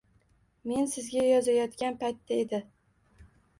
Men 0.71 0.87
sizga 0.93 1.27
yozayotgan 1.27 2.01
paytda 2.01 2.41
edi. 2.47 2.65